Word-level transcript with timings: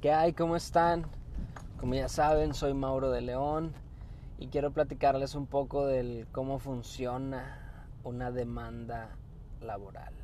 ¿Qué 0.00 0.12
hay? 0.12 0.32
¿Cómo 0.32 0.56
están? 0.56 1.04
Como 1.78 1.94
ya 1.94 2.08
saben, 2.08 2.54
soy 2.54 2.72
Mauro 2.72 3.10
de 3.10 3.20
León 3.20 3.74
y 4.38 4.46
quiero 4.46 4.70
platicarles 4.70 5.34
un 5.34 5.44
poco 5.44 5.86
del 5.86 6.26
cómo 6.32 6.58
funciona 6.58 7.86
una 8.02 8.30
demanda 8.30 9.10
laboral. 9.60 10.14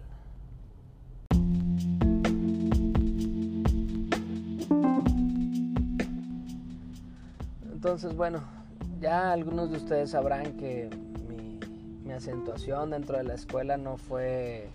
Entonces, 7.71 8.17
bueno, 8.17 8.41
ya 8.99 9.31
algunos 9.31 9.71
de 9.71 9.77
ustedes 9.77 10.13
sabrán 10.13 10.57
que 10.57 10.89
mi, 11.29 11.61
mi 12.03 12.13
acentuación 12.15 12.93
dentro 12.93 13.19
de 13.19 13.25
la 13.25 13.35
escuela 13.35 13.77
no 13.77 13.99
fue 13.99 14.71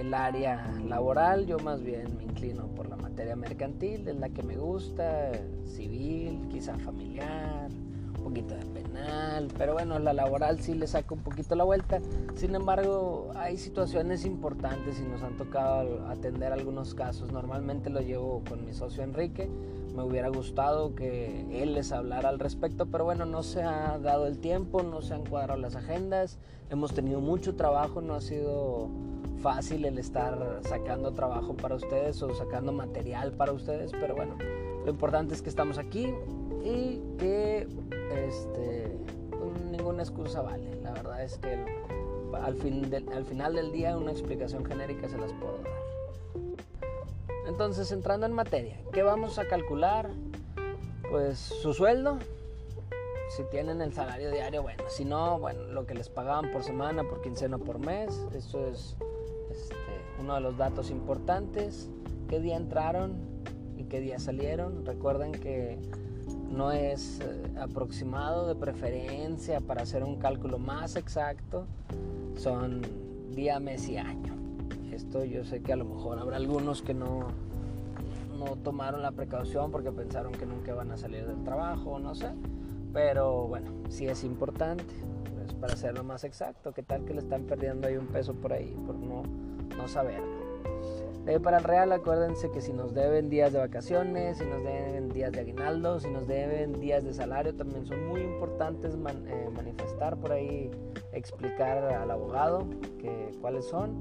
el 0.00 0.14
área 0.14 0.72
laboral, 0.86 1.46
yo 1.46 1.58
más 1.58 1.82
bien 1.82 2.16
me 2.16 2.24
inclino 2.24 2.66
por 2.68 2.88
la 2.88 2.96
materia 2.96 3.36
mercantil, 3.36 4.06
es 4.08 4.16
la 4.16 4.28
que 4.30 4.42
me 4.42 4.56
gusta, 4.56 5.32
civil, 5.64 6.48
quizá 6.50 6.78
familiar, 6.78 7.68
un 8.16 8.24
poquito 8.24 8.54
de 8.54 8.64
penal, 8.66 9.48
pero 9.56 9.72
bueno, 9.72 9.98
la 9.98 10.12
laboral 10.12 10.60
sí 10.60 10.74
le 10.74 10.86
saco 10.86 11.14
un 11.14 11.22
poquito 11.22 11.54
la 11.54 11.64
vuelta. 11.64 12.00
Sin 12.34 12.54
embargo, 12.54 13.30
hay 13.34 13.56
situaciones 13.56 14.24
importantes 14.24 15.00
y 15.00 15.02
nos 15.04 15.22
han 15.22 15.36
tocado 15.36 16.06
atender 16.06 16.52
algunos 16.52 16.94
casos. 16.94 17.32
Normalmente 17.32 17.88
lo 17.88 18.00
llevo 18.00 18.42
con 18.48 18.64
mi 18.64 18.74
socio 18.74 19.02
Enrique. 19.02 19.48
Me 19.96 20.02
hubiera 20.02 20.28
gustado 20.28 20.94
que 20.94 21.62
él 21.62 21.74
les 21.74 21.92
hablara 21.92 22.28
al 22.28 22.38
respecto, 22.38 22.86
pero 22.86 23.04
bueno, 23.04 23.24
no 23.24 23.42
se 23.42 23.62
ha 23.62 23.98
dado 23.98 24.26
el 24.26 24.38
tiempo, 24.38 24.82
no 24.82 25.02
se 25.02 25.14
han 25.14 25.24
cuadrado 25.24 25.58
las 25.58 25.74
agendas. 25.74 26.38
Hemos 26.68 26.92
tenido 26.92 27.20
mucho 27.20 27.56
trabajo, 27.56 28.00
no 28.00 28.14
ha 28.14 28.20
sido 28.20 28.88
fácil 29.40 29.84
el 29.84 29.98
estar 29.98 30.60
sacando 30.62 31.12
trabajo 31.12 31.54
para 31.54 31.74
ustedes 31.74 32.22
o 32.22 32.34
sacando 32.34 32.72
material 32.72 33.32
para 33.32 33.52
ustedes, 33.52 33.92
pero 33.92 34.14
bueno, 34.14 34.36
lo 34.84 34.90
importante 34.90 35.34
es 35.34 35.42
que 35.42 35.48
estamos 35.48 35.78
aquí 35.78 36.14
y 36.62 37.00
que 37.18 37.66
este, 38.26 38.96
ninguna 39.70 40.02
excusa 40.02 40.42
vale. 40.42 40.80
La 40.82 40.92
verdad 40.92 41.22
es 41.22 41.38
que 41.38 41.64
al, 42.42 42.54
fin 42.56 42.92
al 43.12 43.24
final 43.24 43.54
del 43.54 43.72
día 43.72 43.96
una 43.96 44.12
explicación 44.12 44.64
genérica 44.64 45.08
se 45.08 45.18
las 45.18 45.32
puedo 45.32 45.58
dar. 45.58 45.80
Entonces, 47.46 47.90
entrando 47.92 48.26
en 48.26 48.32
materia, 48.32 48.78
¿qué 48.92 49.02
vamos 49.02 49.38
a 49.38 49.46
calcular? 49.46 50.10
Pues 51.10 51.38
su 51.38 51.74
sueldo, 51.74 52.18
si 53.36 53.42
tienen 53.50 53.80
el 53.80 53.92
salario 53.92 54.30
diario, 54.30 54.62
bueno, 54.62 54.84
si 54.88 55.04
no, 55.04 55.38
bueno, 55.40 55.64
lo 55.64 55.84
que 55.84 55.94
les 55.94 56.08
pagaban 56.08 56.52
por 56.52 56.62
semana, 56.62 57.02
por 57.02 57.20
quincena, 57.22 57.58
por 57.58 57.78
mes, 57.80 58.24
eso 58.34 58.64
es 58.66 58.96
este, 59.50 59.74
uno 60.18 60.34
de 60.34 60.40
los 60.40 60.56
datos 60.56 60.90
importantes, 60.90 61.90
qué 62.28 62.40
día 62.40 62.56
entraron 62.56 63.14
y 63.76 63.84
qué 63.84 64.00
día 64.00 64.18
salieron. 64.18 64.84
Recuerden 64.84 65.32
que 65.32 65.78
no 66.50 66.72
es 66.72 67.20
eh, 67.20 67.42
aproximado 67.60 68.46
de 68.46 68.54
preferencia 68.54 69.60
para 69.60 69.82
hacer 69.82 70.04
un 70.04 70.16
cálculo 70.16 70.58
más 70.58 70.96
exacto, 70.96 71.66
son 72.36 72.82
día, 73.34 73.60
mes 73.60 73.88
y 73.88 73.96
año. 73.96 74.34
Esto 74.92 75.24
yo 75.24 75.44
sé 75.44 75.62
que 75.62 75.72
a 75.72 75.76
lo 75.76 75.84
mejor 75.84 76.18
habrá 76.18 76.36
algunos 76.36 76.82
que 76.82 76.94
no, 76.94 77.28
no 78.38 78.56
tomaron 78.56 79.02
la 79.02 79.12
precaución 79.12 79.70
porque 79.70 79.92
pensaron 79.92 80.32
que 80.32 80.46
nunca 80.46 80.74
van 80.74 80.90
a 80.90 80.96
salir 80.96 81.26
del 81.26 81.42
trabajo, 81.44 81.98
no 81.98 82.14
sé. 82.14 82.30
Pero 82.92 83.46
bueno, 83.46 83.70
sí 83.88 84.06
es 84.06 84.24
importante 84.24 84.84
pues, 85.50 85.60
para 85.60 85.72
hacerlo 85.74 86.04
más 86.04 86.24
exacto. 86.24 86.72
¿Qué 86.72 86.82
tal 86.82 87.04
que 87.04 87.14
le 87.14 87.20
están 87.20 87.44
perdiendo 87.44 87.88
ahí 87.88 87.96
un 87.96 88.06
peso 88.06 88.34
por 88.34 88.52
ahí 88.52 88.76
por 88.86 88.94
no, 88.96 89.22
no 89.76 89.88
saberlo? 89.88 90.50
para 91.44 91.58
el 91.58 91.64
Real, 91.64 91.92
acuérdense 91.92 92.50
que 92.50 92.60
si 92.60 92.72
nos 92.72 92.92
deben 92.92 93.30
días 93.30 93.52
de 93.52 93.60
vacaciones, 93.60 94.38
si 94.38 94.44
nos 94.44 94.64
deben 94.64 95.10
días 95.10 95.30
de 95.30 95.38
aguinaldo, 95.38 96.00
si 96.00 96.10
nos 96.10 96.26
deben 96.26 96.80
días 96.80 97.04
de 97.04 97.14
salario, 97.14 97.54
también 97.54 97.86
son 97.86 98.04
muy 98.08 98.20
importantes 98.20 98.94
eh, 98.94 99.48
manifestar 99.54 100.16
por 100.16 100.32
ahí, 100.32 100.72
explicar 101.12 101.84
al 101.84 102.10
abogado 102.10 102.66
que, 102.98 103.30
cuáles 103.40 103.64
son. 103.66 104.00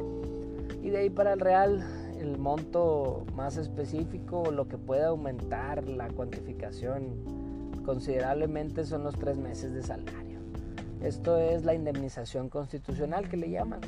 Y 0.81 0.89
de 0.89 0.97
ahí 0.97 1.09
para 1.11 1.33
el 1.33 1.39
Real, 1.39 1.85
el 2.19 2.39
monto 2.39 3.25
más 3.35 3.57
específico, 3.57 4.49
lo 4.49 4.67
que 4.67 4.79
puede 4.79 5.03
aumentar 5.03 5.87
la 5.87 6.07
cuantificación 6.07 7.13
considerablemente 7.85 8.85
son 8.85 9.03
los 9.03 9.15
tres 9.15 9.37
meses 9.37 9.71
de 9.73 9.83
salario. 9.83 10.28
Esto 11.01 11.37
es 11.37 11.63
la 11.63 11.73
indemnización 11.73 12.49
constitucional 12.49 13.29
que 13.29 13.37
le 13.37 13.49
llaman. 13.49 13.79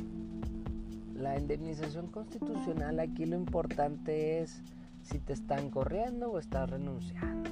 La 1.14 1.38
indemnización 1.38 2.06
constitucional 2.06 2.98
aquí 3.00 3.26
lo 3.26 3.36
importante 3.36 4.40
es 4.40 4.62
si 5.02 5.18
te 5.18 5.34
están 5.34 5.70
corriendo 5.70 6.30
o 6.30 6.38
estás 6.38 6.70
renunciando. 6.70 7.50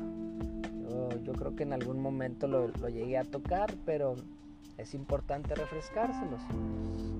Yo, 1.22 1.32
creo 1.34 1.54
que 1.54 1.62
en 1.62 1.72
algún 1.72 2.00
momento 2.00 2.48
lo, 2.48 2.70
llegué 2.88 3.18
a 3.18 3.24
tocar, 3.24 3.72
pero 3.84 4.16
es 4.78 4.94
importante 4.94 5.54
refrescárselos. 5.54 6.40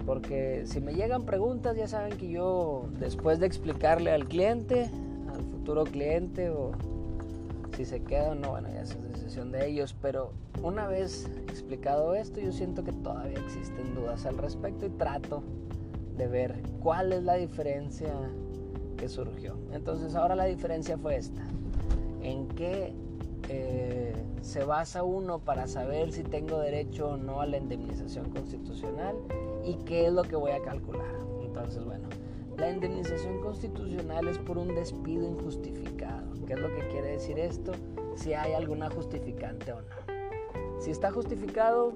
Porque 0.07 0.63
si 0.65 0.81
me 0.81 0.95
llegan 0.95 1.25
preguntas, 1.25 1.77
ya 1.77 1.87
saben 1.87 2.17
que 2.17 2.31
yo, 2.31 2.89
después 2.99 3.39
de 3.39 3.47
explicarle 3.47 4.11
al 4.11 4.27
cliente, 4.27 4.91
al 5.33 5.43
futuro 5.45 5.85
cliente, 5.85 6.51
o 6.51 6.73
si 7.77 7.85
se 7.85 8.03
queda 8.03 8.31
o 8.31 8.35
no, 8.35 8.51
bueno, 8.51 8.69
ya 8.73 8.81
es 8.81 8.97
de 9.31 9.69
ellos, 9.69 9.95
pero 10.03 10.33
una 10.61 10.89
vez 10.89 11.31
explicado 11.49 12.17
esto, 12.17 12.41
yo 12.41 12.51
siento 12.51 12.83
que 12.83 12.91
todavía 12.91 13.39
existen 13.39 13.95
dudas 13.95 14.27
al 14.27 14.37
respecto 14.37 14.87
y 14.87 14.91
trato 14.91 15.45
de 16.17 16.27
ver 16.27 16.61
cuál 16.83 17.13
es 17.13 17.23
la 17.23 17.35
diferencia 17.35 18.13
que 18.97 19.09
surgió. 19.09 19.57
Entonces 19.73 20.17
ahora 20.17 20.35
la 20.35 20.47
diferencia 20.47 20.99
fue 20.99 21.17
esta. 21.17 21.43
¿En 22.23 22.49
qué 22.49 22.93
eh, 23.49 24.13
se 24.43 24.65
basa 24.65 25.05
uno 25.05 25.39
para 25.39 25.69
saber 25.69 26.11
si 26.11 26.25
tengo 26.25 26.59
derecho 26.59 27.11
o 27.11 27.17
no 27.17 27.41
a 27.41 27.47
la 27.47 27.59
indemnización 27.59 28.31
constitucional 28.31 29.15
y 29.65 29.75
qué 29.85 30.07
es 30.07 30.13
lo 30.13 30.25
que 30.25 30.35
voy 30.35 30.51
a 30.51 30.61
calcular? 30.61 31.15
Entonces, 31.45 31.85
bueno, 31.85 32.09
la 32.59 32.69
indemnización 32.69 33.41
constitucional 33.41 34.27
es 34.27 34.39
por 34.39 34.59
un 34.59 34.75
despido 34.75 35.25
injustificado. 35.25 36.35
¿Qué 36.49 36.55
es 36.55 36.61
lo 36.61 36.75
que 36.75 36.89
quiere 36.89 37.13
decir 37.13 37.39
esto? 37.39 37.73
Si 38.17 38.35
hay 38.35 38.53
alguna 38.53 38.91
justificante 38.91 39.73
o 39.73 39.81
no. 39.81 40.81
Si 40.81 40.91
está 40.91 41.11
justificado, 41.11 41.95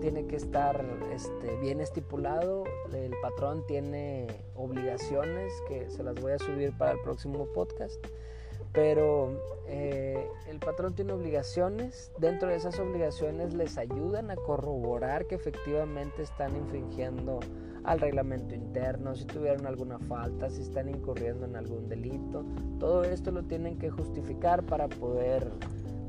tiene 0.00 0.26
que 0.26 0.36
estar 0.36 0.84
este, 1.12 1.56
bien 1.56 1.80
estipulado. 1.80 2.64
El 2.92 3.12
patrón 3.20 3.66
tiene 3.66 4.26
obligaciones 4.54 5.52
que 5.68 5.90
se 5.90 6.02
las 6.02 6.14
voy 6.20 6.32
a 6.32 6.38
subir 6.38 6.76
para 6.76 6.92
el 6.92 7.00
próximo 7.00 7.46
podcast. 7.52 7.98
Pero 8.72 9.32
eh, 9.66 10.28
el 10.48 10.58
patrón 10.58 10.94
tiene 10.94 11.12
obligaciones. 11.12 12.12
Dentro 12.18 12.48
de 12.48 12.56
esas 12.56 12.78
obligaciones 12.78 13.54
les 13.54 13.78
ayudan 13.78 14.30
a 14.30 14.36
corroborar 14.36 15.26
que 15.26 15.34
efectivamente 15.34 16.22
están 16.22 16.56
infringiendo 16.56 17.40
al 17.88 18.00
reglamento 18.00 18.54
interno, 18.54 19.16
si 19.16 19.24
tuvieron 19.24 19.66
alguna 19.66 19.98
falta, 19.98 20.50
si 20.50 20.60
están 20.60 20.90
incurriendo 20.90 21.46
en 21.46 21.56
algún 21.56 21.88
delito. 21.88 22.44
Todo 22.78 23.02
esto 23.02 23.30
lo 23.30 23.44
tienen 23.44 23.78
que 23.78 23.88
justificar 23.88 24.62
para 24.62 24.88
poder 24.88 25.50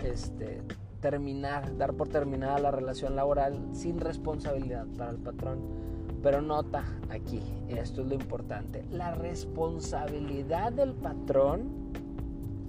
este, 0.04 0.62
terminar, 1.00 1.78
dar 1.78 1.94
por 1.94 2.10
terminada 2.10 2.60
la 2.60 2.72
relación 2.72 3.16
laboral 3.16 3.58
sin 3.72 3.98
responsabilidad 4.02 4.88
para 4.98 5.12
el 5.12 5.20
patrón. 5.20 5.60
Pero 6.22 6.42
nota 6.42 6.84
aquí, 7.10 7.42
esto 7.70 8.02
es 8.02 8.08
lo 8.10 8.16
importante, 8.16 8.84
la 8.92 9.16
responsabilidad 9.16 10.74
del 10.74 10.94
patrón 10.94 11.94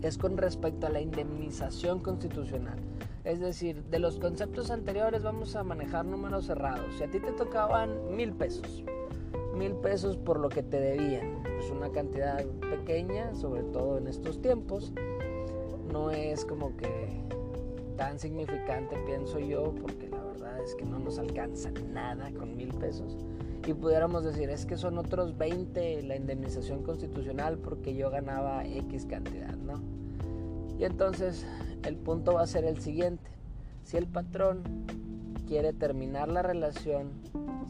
es 0.02 0.18
con 0.18 0.36
respecto 0.36 0.86
a 0.86 0.90
la 0.90 1.00
indemnización 1.00 1.98
constitucional. 1.98 2.78
Es 3.24 3.40
decir, 3.40 3.82
de 3.90 3.98
los 3.98 4.20
conceptos 4.20 4.70
anteriores 4.70 5.24
vamos 5.24 5.56
a 5.56 5.64
manejar 5.64 6.06
números 6.06 6.46
cerrados. 6.46 6.86
Si 6.96 7.02
a 7.02 7.10
ti 7.10 7.18
te 7.18 7.32
tocaban 7.32 8.14
mil 8.16 8.32
pesos, 8.32 8.84
mil 9.60 9.74
pesos 9.74 10.16
por 10.16 10.40
lo 10.40 10.48
que 10.48 10.62
te 10.62 10.80
debían. 10.80 11.44
Es 11.58 11.70
una 11.70 11.90
cantidad 11.90 12.42
pequeña, 12.70 13.34
sobre 13.34 13.62
todo 13.62 13.98
en 13.98 14.06
estos 14.06 14.40
tiempos. 14.40 14.94
No 15.92 16.10
es 16.10 16.46
como 16.46 16.74
que 16.78 16.88
tan 17.98 18.18
significante, 18.18 18.96
pienso 19.04 19.38
yo, 19.38 19.74
porque 19.82 20.08
la 20.08 20.24
verdad 20.24 20.64
es 20.64 20.74
que 20.76 20.86
no 20.86 20.98
nos 20.98 21.18
alcanza 21.18 21.70
nada 21.92 22.30
con 22.32 22.56
mil 22.56 22.72
pesos. 22.72 23.18
Y 23.66 23.74
pudiéramos 23.74 24.24
decir, 24.24 24.48
es 24.48 24.64
que 24.64 24.78
son 24.78 24.96
otros 24.96 25.36
20 25.36 26.04
la 26.04 26.16
indemnización 26.16 26.82
constitucional 26.82 27.58
porque 27.58 27.94
yo 27.94 28.08
ganaba 28.08 28.64
X 28.64 29.04
cantidad, 29.04 29.54
¿no? 29.56 29.74
Y 30.78 30.84
entonces 30.84 31.44
el 31.84 31.96
punto 31.96 32.32
va 32.32 32.42
a 32.44 32.46
ser 32.46 32.64
el 32.64 32.80
siguiente. 32.80 33.30
Si 33.84 33.98
el 33.98 34.06
patrón 34.06 34.62
quiere 35.46 35.74
terminar 35.74 36.28
la 36.28 36.40
relación 36.40 37.10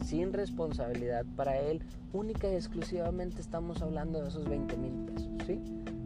sin 0.03 0.33
responsabilidad 0.33 1.25
para 1.35 1.57
él, 1.57 1.81
única 2.13 2.49
y 2.49 2.55
exclusivamente 2.55 3.41
estamos 3.41 3.81
hablando 3.81 4.21
de 4.21 4.29
esos 4.29 4.47
20 4.47 4.77
mil 4.77 4.93
pesos, 5.05 5.29
¿sí? 5.45 5.59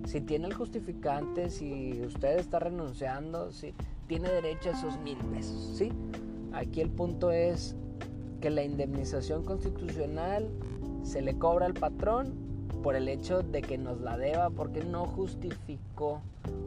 Si 0.05 0.21
tiene 0.21 0.47
el 0.47 0.53
justificante, 0.53 1.49
si 1.49 2.01
usted 2.05 2.37
está 2.37 2.59
renunciando, 2.59 3.51
si 3.51 3.73
tiene 4.07 4.29
derecho 4.29 4.69
a 4.69 4.73
esos 4.73 4.99
mil 4.99 5.17
pesos, 5.17 5.75
¿sí? 5.77 5.91
Aquí 6.53 6.81
el 6.81 6.89
punto 6.89 7.31
es 7.31 7.75
que 8.39 8.49
la 8.49 8.63
indemnización 8.63 9.43
constitucional 9.43 10.47
se 11.03 11.21
le 11.21 11.37
cobra 11.37 11.65
al 11.65 11.73
patrón 11.73 12.33
por 12.83 12.95
el 12.95 13.07
hecho 13.07 13.41
de 13.41 13.61
que 13.61 13.77
nos 13.77 13.99
la 14.01 14.17
deba 14.17 14.51
porque 14.51 14.83
no 14.83 15.05
justificó 15.07 16.21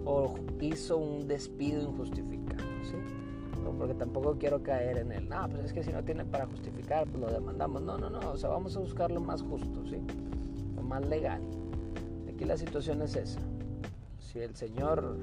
o 0.05 0.35
hizo 0.61 0.97
un 0.97 1.29
despido 1.29 1.83
injustificado, 1.83 2.65
¿sí? 2.83 2.97
Porque 3.79 3.95
tampoco 3.95 4.37
quiero 4.39 4.63
caer 4.63 4.99
en 4.99 5.13
el, 5.13 5.29
no, 5.29 5.49
pues 5.49 5.67
es 5.67 5.73
que 5.73 5.83
si 5.83 5.93
no 5.93 6.03
tiene 6.03 6.25
para 6.25 6.47
justificar, 6.47 7.07
pues 7.07 7.21
lo 7.21 7.31
demandamos. 7.31 7.83
No, 7.83 7.99
no, 7.99 8.11
no, 8.11 8.31
o 8.31 8.37
sea, 8.37 8.51
vamos 8.51 8.77
a 8.77 8.81
buscar 8.81 9.11
lo 9.11 9.21
más 9.21 9.43
justo, 9.43 9.85
¿sí? 9.87 9.99
Lo 10.77 10.83
más 10.83 11.07
legal. 11.07 11.41
Aquí 12.29 12.45
la 12.45 12.57
situación 12.57 13.03
es 13.03 13.17
esa. 13.17 13.41
Si 14.21 14.41
el 14.41 14.55
Señor 14.55 15.17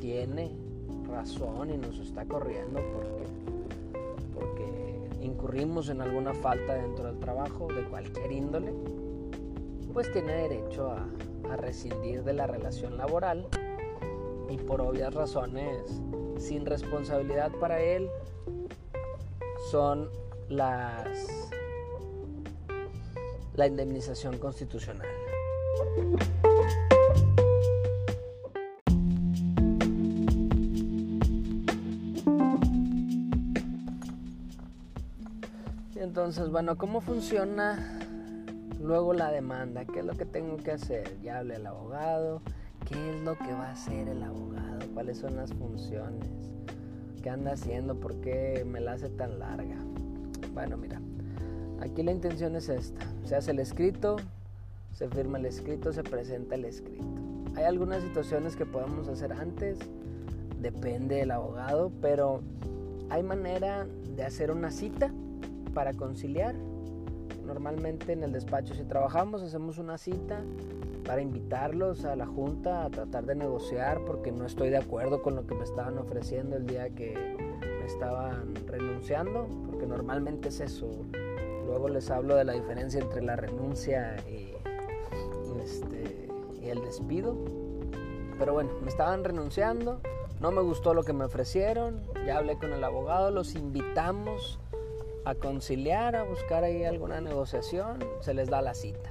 tiene 0.00 0.52
razón 1.08 1.70
y 1.70 1.76
nos 1.76 1.98
está 1.98 2.24
corriendo 2.24 2.80
porque, 2.92 3.24
porque 4.34 5.24
incurrimos 5.24 5.88
en 5.88 6.00
alguna 6.00 6.34
falta 6.34 6.74
dentro 6.74 7.06
del 7.06 7.18
trabajo 7.18 7.68
de 7.68 7.84
cualquier 7.84 8.32
índole, 8.32 8.72
pues 9.92 10.10
tiene 10.12 10.32
derecho 10.32 10.90
a, 10.90 11.06
a 11.52 11.56
rescindir 11.56 12.24
de 12.24 12.32
la 12.32 12.46
relación 12.46 12.96
laboral 12.96 13.46
y 14.48 14.56
por 14.56 14.80
obvias 14.80 15.12
razones 15.14 16.00
sin 16.42 16.66
responsabilidad 16.66 17.52
para 17.60 17.80
él 17.80 18.10
son 19.70 20.10
las 20.48 21.50
la 23.54 23.66
indemnización 23.66 24.38
constitucional. 24.38 25.08
entonces, 36.12 36.50
bueno, 36.50 36.76
¿cómo 36.76 37.00
funciona 37.00 37.98
luego 38.80 39.14
la 39.14 39.30
demanda? 39.30 39.86
¿Qué 39.86 40.00
es 40.00 40.04
lo 40.04 40.14
que 40.14 40.26
tengo 40.26 40.58
que 40.58 40.72
hacer? 40.72 41.18
Ya 41.22 41.38
hablé 41.38 41.56
al 41.56 41.66
abogado. 41.66 42.42
¿Qué 42.92 43.10
es 43.10 43.22
lo 43.22 43.38
que 43.38 43.52
va 43.52 43.68
a 43.68 43.72
hacer 43.72 44.08
el 44.08 44.22
abogado? 44.22 44.80
¿Cuáles 44.92 45.18
son 45.18 45.36
las 45.36 45.52
funciones? 45.54 46.28
¿Qué 47.22 47.30
anda 47.30 47.52
haciendo? 47.52 47.98
¿Por 47.98 48.16
qué 48.20 48.66
me 48.68 48.80
la 48.80 48.92
hace 48.92 49.08
tan 49.08 49.38
larga? 49.38 49.76
Bueno, 50.52 50.76
mira, 50.76 51.00
aquí 51.80 52.02
la 52.02 52.12
intención 52.12 52.54
es 52.54 52.68
esta. 52.68 53.00
Se 53.24 53.34
hace 53.34 53.52
el 53.52 53.60
escrito, 53.60 54.16
se 54.92 55.08
firma 55.08 55.38
el 55.38 55.46
escrito, 55.46 55.92
se 55.92 56.02
presenta 56.02 56.54
el 56.54 56.66
escrito. 56.66 57.04
Hay 57.56 57.64
algunas 57.64 58.02
situaciones 58.02 58.56
que 58.56 58.66
podemos 58.66 59.08
hacer 59.08 59.32
antes, 59.32 59.78
depende 60.60 61.16
del 61.16 61.30
abogado, 61.30 61.90
pero 62.02 62.42
hay 63.08 63.22
manera 63.22 63.86
de 64.16 64.22
hacer 64.22 64.50
una 64.50 64.70
cita 64.70 65.10
para 65.72 65.94
conciliar. 65.94 66.54
Normalmente 67.44 68.12
en 68.12 68.22
el 68.22 68.32
despacho 68.32 68.74
si 68.74 68.84
trabajamos 68.84 69.42
hacemos 69.42 69.78
una 69.78 69.98
cita 69.98 70.42
para 71.04 71.20
invitarlos 71.20 72.04
a 72.04 72.14
la 72.16 72.26
junta 72.26 72.84
a 72.84 72.90
tratar 72.90 73.24
de 73.26 73.34
negociar 73.34 74.00
porque 74.06 74.30
no 74.30 74.46
estoy 74.46 74.70
de 74.70 74.78
acuerdo 74.78 75.22
con 75.22 75.34
lo 75.34 75.46
que 75.46 75.54
me 75.54 75.64
estaban 75.64 75.98
ofreciendo 75.98 76.56
el 76.56 76.66
día 76.66 76.90
que 76.90 77.36
me 77.80 77.86
estaban 77.86 78.54
renunciando, 78.66 79.48
porque 79.66 79.86
normalmente 79.86 80.48
es 80.48 80.60
eso. 80.60 80.88
Luego 81.66 81.88
les 81.88 82.10
hablo 82.10 82.36
de 82.36 82.44
la 82.44 82.52
diferencia 82.52 83.00
entre 83.00 83.22
la 83.22 83.34
renuncia 83.34 84.16
y, 84.28 84.52
este, 85.62 86.28
el 86.62 86.80
despido. 86.82 87.36
Pero 88.38 88.54
bueno, 88.54 88.70
me 88.82 88.88
estaban 88.88 89.24
renunciando, 89.24 90.00
no 90.40 90.50
me 90.52 90.62
gustó 90.62 90.94
lo 90.94 91.02
que 91.02 91.12
me 91.12 91.24
ofrecieron, 91.24 92.02
ya 92.26 92.38
hablé 92.38 92.56
con 92.56 92.72
el 92.72 92.82
abogado, 92.82 93.30
los 93.30 93.54
invitamos 93.54 94.58
a 95.24 95.34
conciliar, 95.34 96.16
a 96.16 96.24
buscar 96.24 96.64
ahí 96.64 96.84
alguna 96.84 97.20
negociación, 97.20 97.98
se 98.20 98.34
les 98.34 98.48
da 98.50 98.62
la 98.62 98.74
cita. 98.74 99.10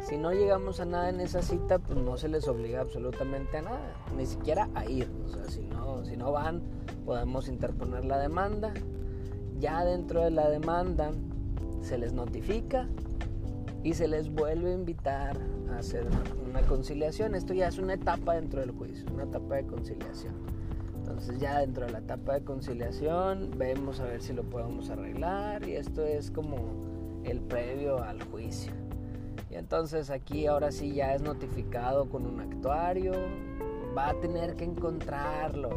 Si 0.00 0.16
no 0.16 0.32
llegamos 0.32 0.80
a 0.80 0.84
nada 0.84 1.08
en 1.08 1.20
esa 1.20 1.42
cita, 1.42 1.78
pues 1.78 1.98
no 1.98 2.16
se 2.16 2.28
les 2.28 2.48
obliga 2.48 2.80
absolutamente 2.80 3.58
a 3.58 3.62
nada, 3.62 3.94
ni 4.16 4.26
siquiera 4.26 4.68
a 4.74 4.84
ir. 4.84 5.08
O 5.24 5.28
sea, 5.28 5.44
si 5.44 5.62
no, 5.62 6.04
si 6.04 6.16
no 6.16 6.32
van, 6.32 6.62
podemos 7.04 7.48
interponer 7.48 8.04
la 8.04 8.18
demanda. 8.18 8.74
Ya 9.58 9.84
dentro 9.84 10.24
de 10.24 10.32
la 10.32 10.48
demanda 10.48 11.12
se 11.80 11.98
les 11.98 12.12
notifica 12.12 12.88
y 13.84 13.94
se 13.94 14.08
les 14.08 14.28
vuelve 14.28 14.72
a 14.72 14.74
invitar 14.74 15.36
a 15.70 15.78
hacer 15.78 16.06
una 16.48 16.62
conciliación. 16.62 17.36
Esto 17.36 17.54
ya 17.54 17.68
es 17.68 17.78
una 17.78 17.94
etapa 17.94 18.34
dentro 18.34 18.60
del 18.60 18.72
juicio, 18.72 19.06
una 19.12 19.24
etapa 19.24 19.56
de 19.56 19.66
conciliación. 19.66 20.34
Entonces 21.12 21.40
ya 21.40 21.58
dentro 21.58 21.84
de 21.84 21.92
la 21.92 21.98
etapa 21.98 22.32
de 22.32 22.42
conciliación 22.42 23.50
vemos 23.58 24.00
a 24.00 24.04
ver 24.04 24.22
si 24.22 24.32
lo 24.32 24.44
podemos 24.44 24.88
arreglar 24.88 25.68
y 25.68 25.76
esto 25.76 26.02
es 26.02 26.30
como 26.30 26.56
el 27.22 27.38
previo 27.40 28.02
al 28.02 28.22
juicio. 28.22 28.72
Y 29.50 29.56
entonces 29.56 30.08
aquí 30.08 30.46
ahora 30.46 30.72
sí 30.72 30.94
ya 30.94 31.14
es 31.14 31.20
notificado 31.20 32.08
con 32.08 32.24
un 32.24 32.40
actuario, 32.40 33.12
va 33.96 34.08
a 34.08 34.20
tener 34.20 34.54
que 34.54 34.64
encontrarlo. 34.64 35.68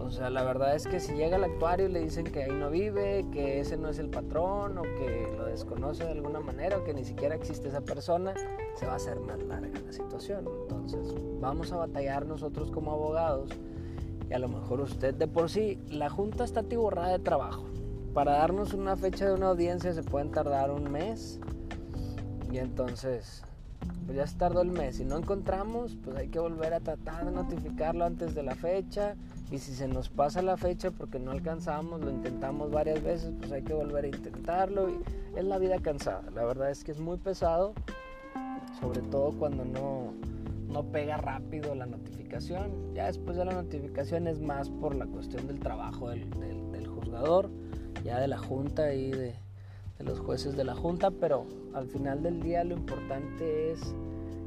O 0.00 0.12
sea, 0.12 0.30
la 0.30 0.44
verdad 0.44 0.76
es 0.76 0.86
que 0.86 1.00
si 1.00 1.12
llega 1.14 1.38
el 1.38 1.44
actuario 1.44 1.88
y 1.88 1.92
le 1.92 2.00
dicen 2.00 2.24
que 2.24 2.44
ahí 2.44 2.52
no 2.52 2.70
vive, 2.70 3.26
que 3.32 3.58
ese 3.58 3.76
no 3.76 3.88
es 3.88 3.98
el 3.98 4.10
patrón 4.10 4.78
o 4.78 4.82
que 4.82 5.26
lo 5.36 5.46
desconoce 5.46 6.04
de 6.04 6.12
alguna 6.12 6.38
manera 6.38 6.78
o 6.78 6.84
que 6.84 6.94
ni 6.94 7.04
siquiera 7.04 7.34
existe 7.34 7.66
esa 7.66 7.80
persona, 7.80 8.32
se 8.76 8.86
va 8.86 8.92
a 8.92 8.96
hacer 8.96 9.18
más 9.18 9.42
larga 9.42 9.80
la 9.84 9.92
situación. 9.92 10.48
Entonces, 10.62 11.16
vamos 11.40 11.72
a 11.72 11.78
batallar 11.78 12.26
nosotros 12.26 12.70
como 12.70 12.92
abogados 12.92 13.50
y 14.32 14.34
a 14.34 14.38
lo 14.38 14.48
mejor 14.48 14.80
usted 14.80 15.14
de 15.14 15.28
por 15.28 15.50
sí, 15.50 15.78
la 15.90 16.08
junta 16.08 16.44
está 16.44 16.60
atiborrada 16.60 17.12
de 17.12 17.18
trabajo. 17.18 17.66
Para 18.14 18.32
darnos 18.32 18.72
una 18.72 18.96
fecha 18.96 19.26
de 19.26 19.34
una 19.34 19.48
audiencia 19.48 19.92
se 19.92 20.02
pueden 20.02 20.30
tardar 20.30 20.70
un 20.70 20.90
mes 20.90 21.38
y 22.50 22.56
entonces 22.56 23.42
pues 24.06 24.16
ya 24.16 24.26
se 24.26 24.38
tardó 24.38 24.62
el 24.62 24.70
mes. 24.70 24.96
Si 24.96 25.04
no 25.04 25.18
encontramos, 25.18 25.98
pues 26.02 26.16
hay 26.16 26.28
que 26.28 26.38
volver 26.38 26.72
a 26.72 26.80
tratar 26.80 27.26
de 27.26 27.30
notificarlo 27.30 28.06
antes 28.06 28.34
de 28.34 28.42
la 28.42 28.54
fecha. 28.54 29.16
Y 29.50 29.58
si 29.58 29.74
se 29.74 29.86
nos 29.86 30.08
pasa 30.08 30.40
la 30.40 30.56
fecha 30.56 30.90
porque 30.90 31.18
no 31.18 31.32
alcanzamos, 31.32 32.00
lo 32.00 32.10
intentamos 32.10 32.70
varias 32.70 33.02
veces, 33.02 33.34
pues 33.38 33.52
hay 33.52 33.62
que 33.62 33.74
volver 33.74 34.04
a 34.06 34.08
intentarlo. 34.08 34.88
Y 34.88 34.98
es 35.36 35.44
la 35.44 35.58
vida 35.58 35.78
cansada. 35.78 36.22
La 36.34 36.46
verdad 36.46 36.70
es 36.70 36.84
que 36.84 36.92
es 36.92 37.00
muy 37.00 37.18
pesado, 37.18 37.74
sobre 38.80 39.02
todo 39.02 39.32
cuando 39.32 39.66
no, 39.66 40.14
no 40.72 40.84
pega 40.84 41.18
rápido 41.18 41.74
la 41.74 41.86
notificación. 41.86 42.94
Ya 42.94 43.06
después 43.06 43.36
de 43.36 43.44
la 43.44 43.52
notificación 43.52 44.26
es 44.26 44.40
más 44.40 44.70
por 44.70 44.94
la 44.94 45.06
cuestión 45.06 45.46
del 45.46 45.60
trabajo 45.60 46.08
del, 46.08 46.26
juzgador, 46.86 47.50
ya 48.04 48.20
de 48.20 48.28
la 48.28 48.38
junta 48.38 48.94
y 48.94 49.10
de, 49.10 49.34
los 49.98 50.18
jueces 50.18 50.56
de 50.56 50.64
la 50.64 50.74
junta, 50.74 51.10
pero 51.10 51.46
al 51.74 51.86
final 51.86 52.22
del 52.22 52.42
día 52.42 52.64
lo 52.64 52.74
importante 52.74 53.72
es 53.72 53.94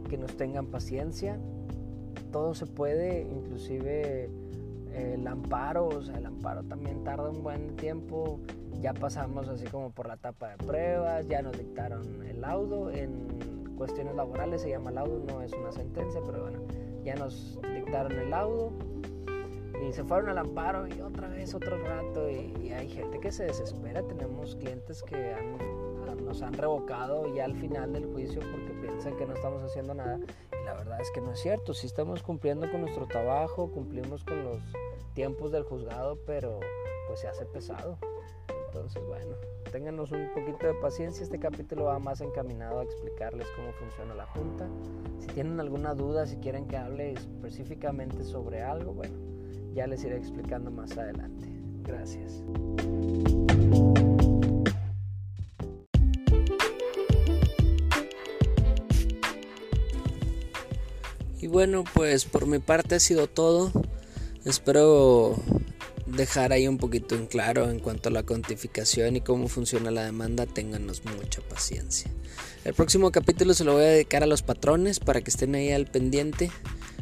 que 0.09 0.17
nos 0.17 0.35
tengan 0.35 0.67
paciencia. 0.67 1.37
Todo 2.31 2.53
se 2.55 2.65
puede, 2.65 3.21
inclusive 3.21 4.29
el 4.93 5.25
amparo, 5.27 5.87
o 5.87 6.01
sea, 6.01 6.17
el 6.17 6.25
amparo 6.25 6.63
también 6.63 7.03
tarda 7.03 7.29
un 7.29 7.43
buen 7.43 7.75
tiempo. 7.75 8.39
Ya 8.81 8.93
pasamos 8.93 9.47
así 9.47 9.65
como 9.65 9.91
por 9.91 10.07
la 10.07 10.15
etapa 10.15 10.49
de 10.49 10.57
pruebas, 10.57 11.27
ya 11.27 11.41
nos 11.41 11.57
dictaron 11.57 12.23
el 12.23 12.41
laudo 12.41 12.91
en 12.91 13.54
cuestiones 13.85 14.15
laborales, 14.15 14.63
se 14.63 14.69
llama 14.69 14.89
laudo, 14.89 15.21
no 15.27 15.43
es 15.43 15.53
una 15.53 15.71
sentencia, 15.71 16.19
pero 16.25 16.41
bueno, 16.41 16.59
ya 17.03 17.13
nos 17.13 17.59
dictaron 17.75 18.13
el 18.13 18.31
laudo. 18.31 18.71
Y 19.87 19.93
se 19.93 20.03
fueron 20.03 20.29
al 20.29 20.39
amparo 20.39 20.87
y 20.87 20.99
otra 21.01 21.27
vez 21.27 21.53
otro 21.53 21.77
rato. 21.77 22.27
Y, 22.27 22.71
hay 22.71 22.89
gente 22.89 23.19
que 23.19 23.31
se 23.31 23.45
desespera, 23.45 24.01
tenemos 24.01 24.55
clientes 24.55 25.03
que 25.03 25.35
nos 26.23 26.41
han 26.41 26.53
revocado 26.53 27.33
ya 27.33 27.45
al 27.45 27.55
final 27.55 27.93
del 27.93 28.05
juicio 28.07 28.41
porque 28.41 28.73
piensan 28.81 29.15
que 29.15 29.25
no 29.25 29.33
estamos 29.33 29.63
haciendo 29.63 29.93
nada. 29.93 30.19
Y 30.51 30.65
la 30.65 30.73
verdad 30.73 30.99
es 30.99 31.11
que 31.11 31.21
no 31.21 31.31
es 31.31 31.39
cierto, 31.39 31.73
sí 31.73 31.85
estamos 31.85 32.23
cumpliendo 32.23 32.69
con 32.71 32.81
nuestro 32.81 33.05
trabajo, 33.05 33.71
cumplimos 33.71 34.23
con 34.23 34.43
los 34.43 34.59
tiempos 35.13 35.51
del 35.51 35.63
juzgado, 35.63 36.17
pero 36.25 36.59
pues 37.07 37.19
se 37.19 37.27
hace 37.27 37.45
pesado. 37.45 37.97
Entonces, 38.75 39.01
bueno, 39.07 39.37
ténganos 39.71 40.11
un 40.11 40.27
poquito 40.33 40.67
de 40.67 40.73
paciencia. 40.73 41.23
Este 41.23 41.39
capítulo 41.39 41.85
va 41.85 41.97
más 41.97 42.19
encaminado 42.19 42.81
a 42.81 42.83
explicarles 42.83 43.47
cómo 43.55 43.71
funciona 43.71 44.13
la 44.13 44.25
junta. 44.25 44.67
Si 45.21 45.27
tienen 45.27 45.61
alguna 45.61 45.93
duda, 45.93 46.25
si 46.25 46.35
quieren 46.35 46.67
que 46.67 46.75
hable 46.75 47.13
específicamente 47.13 48.25
sobre 48.25 48.63
algo, 48.63 48.91
bueno, 48.91 49.15
ya 49.73 49.87
les 49.87 50.03
iré 50.03 50.17
explicando 50.17 50.71
más 50.71 50.97
adelante. 50.97 51.47
Gracias. 51.83 52.43
Y 61.39 61.47
bueno, 61.47 61.85
pues 61.93 62.25
por 62.25 62.45
mi 62.45 62.59
parte 62.59 62.95
ha 62.95 62.99
sido 62.99 63.27
todo. 63.27 63.71
Espero 64.43 65.37
dejar 66.15 66.53
ahí 66.53 66.67
un 66.67 66.77
poquito 66.77 67.15
en 67.15 67.27
claro 67.27 67.69
en 67.69 67.79
cuanto 67.79 68.09
a 68.09 68.11
la 68.11 68.23
cuantificación 68.23 69.15
y 69.15 69.21
cómo 69.21 69.47
funciona 69.47 69.91
la 69.91 70.05
demanda, 70.05 70.45
ténganos 70.45 71.03
mucha 71.05 71.41
paciencia. 71.41 72.09
El 72.63 72.73
próximo 72.73 73.11
capítulo 73.11 73.53
se 73.53 73.63
lo 73.63 73.73
voy 73.73 73.83
a 73.83 73.87
dedicar 73.87 74.23
a 74.23 74.27
los 74.27 74.41
patrones 74.41 74.99
para 74.99 75.21
que 75.21 75.29
estén 75.29 75.55
ahí 75.55 75.71
al 75.71 75.85
pendiente 75.85 76.51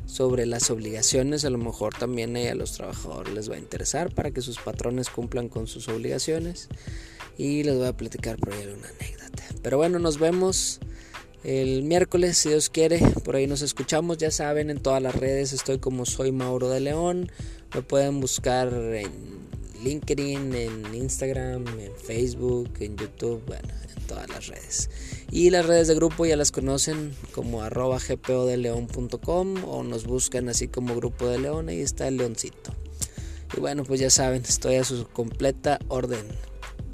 sobre 0.06 0.46
las 0.46 0.70
obligaciones, 0.70 1.46
a 1.46 1.50
lo 1.50 1.58
mejor 1.58 1.94
también 1.94 2.36
a 2.38 2.56
los 2.56 2.74
trabajadores 2.74 3.34
les 3.34 3.50
va 3.50 3.56
a 3.56 3.60
interesar 3.60 4.14
para 4.14 4.32
que 4.32 4.42
sus 4.42 4.60
patrones 4.60 5.10
cumplan 5.10 5.50
con 5.50 5.68
sus 5.68 5.88
obligaciones 5.88 6.68
y 7.38 7.64
les 7.64 7.76
voy 7.76 7.88
a 7.88 7.98
platicar 7.98 8.38
por 8.38 8.54
ahí 8.54 8.68
una 8.68 8.90
anécdota. 8.90 9.44
Pero 9.62 9.78
bueno, 9.78 10.00
nos 10.00 10.20
vemos 10.20 10.80
el 11.44 11.84
miércoles, 11.84 12.38
si 12.38 12.50
Dios 12.50 12.70
quiere, 12.70 13.00
por 13.24 13.36
ahí 13.36 13.48
nos 13.48 13.62
escuchamos, 13.62 14.18
ya 14.18 14.32
saben, 14.32 14.70
en 14.70 14.80
todas 14.80 15.02
las 15.02 15.16
redes 15.16 15.52
estoy 15.52 15.80
como 15.80 16.06
soy 16.06 16.32
Mauro 16.32 16.70
de 16.70 16.80
León, 16.80 17.32
me 17.74 17.82
pueden 17.82 18.22
buscar 18.22 18.74
en 18.74 19.44
LinkedIn, 19.84 20.56
en 20.56 20.96
Instagram, 20.96 21.68
en 21.80 21.94
Facebook, 21.96 22.72
en 22.80 22.96
YouTube, 22.96 23.44
bueno, 23.46 23.68
en 23.96 24.08
todas 24.08 24.30
las 24.30 24.48
redes. 24.48 24.90
Y 25.32 25.50
las 25.50 25.66
redes 25.66 25.88
de 25.88 25.96
grupo 25.96 26.26
ya 26.26 26.38
las 26.38 26.52
conocen 26.52 27.12
como 27.34 27.64
arroba 27.64 27.98
gpodeleon.com 28.00 29.64
o 29.66 29.84
nos 29.84 30.06
buscan 30.06 30.48
así 30.48 30.68
como 30.68 30.96
Grupo 30.96 31.28
de 31.28 31.40
León, 31.40 31.70
ahí 31.70 31.82
está 31.82 32.08
el 32.08 32.18
leoncito. 32.18 32.72
Y 33.58 33.60
bueno, 33.60 33.84
pues 33.84 34.00
ya 34.00 34.10
saben, 34.10 34.44
estoy 34.48 34.76
a 34.76 34.84
su 34.84 35.08
completa 35.08 35.80
orden. 35.90 36.26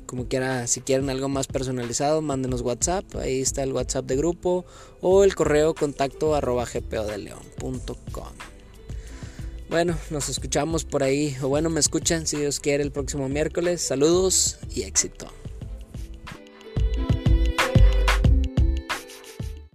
Como 0.09 0.27
quiera, 0.27 0.65
si 0.65 0.81
quieren 0.81 1.11
algo 1.11 1.29
más 1.29 1.45
personalizado, 1.45 2.23
mándenos 2.23 2.61
WhatsApp. 2.61 3.05
Ahí 3.17 3.41
está 3.41 3.61
el 3.61 3.73
WhatsApp 3.73 4.07
de 4.07 4.15
grupo 4.15 4.65
o 5.01 5.23
el 5.23 5.35
correo 5.35 5.75
contacto 5.75 6.33
arroba 6.33 6.65
gpodeleon.com. 6.65 8.33
Bueno, 9.69 9.95
nos 10.09 10.29
escuchamos 10.29 10.83
por 10.83 11.03
ahí, 11.03 11.37
o 11.43 11.49
bueno, 11.49 11.69
me 11.69 11.79
escuchan 11.79 12.25
si 12.25 12.37
Dios 12.37 12.59
quiere 12.59 12.81
el 12.81 12.91
próximo 12.91 13.29
miércoles. 13.29 13.81
Saludos 13.81 14.57
y 14.73 14.81
éxito. 14.81 15.27